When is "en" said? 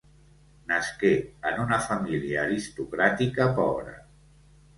1.49-1.59